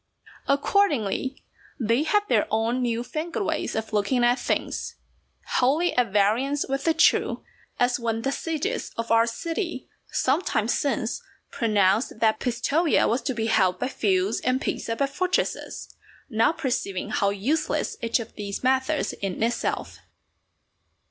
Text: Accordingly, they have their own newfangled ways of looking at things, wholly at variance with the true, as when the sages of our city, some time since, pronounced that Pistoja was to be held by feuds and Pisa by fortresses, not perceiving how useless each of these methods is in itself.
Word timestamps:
Accordingly, 0.47 1.43
they 1.79 2.01
have 2.01 2.23
their 2.27 2.47
own 2.49 2.81
newfangled 2.81 3.45
ways 3.45 3.75
of 3.75 3.93
looking 3.93 4.23
at 4.23 4.39
things, 4.39 4.95
wholly 5.45 5.93
at 5.95 6.11
variance 6.11 6.67
with 6.67 6.85
the 6.85 6.93
true, 6.95 7.43
as 7.79 7.99
when 7.99 8.23
the 8.23 8.31
sages 8.31 8.89
of 8.97 9.11
our 9.11 9.27
city, 9.27 9.87
some 10.07 10.41
time 10.41 10.67
since, 10.67 11.21
pronounced 11.51 12.19
that 12.19 12.39
Pistoja 12.39 13.07
was 13.07 13.21
to 13.21 13.35
be 13.35 13.45
held 13.45 13.77
by 13.77 13.89
feuds 13.89 14.39
and 14.39 14.59
Pisa 14.59 14.95
by 14.95 15.05
fortresses, 15.05 15.95
not 16.31 16.57
perceiving 16.57 17.11
how 17.11 17.29
useless 17.29 17.95
each 18.01 18.19
of 18.19 18.33
these 18.33 18.63
methods 18.63 19.13
is 19.13 19.13
in 19.19 19.43
itself. 19.43 19.99